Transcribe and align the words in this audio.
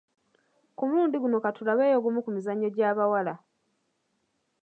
Ku 0.75 0.81
mulundi 0.87 1.15
guno 1.23 1.37
ka 1.43 1.49
tulabeyo 1.57 1.95
ogumu 1.99 2.19
ku 2.21 2.29
mizannyo 2.35 2.69
gy’abawala. 2.75 3.35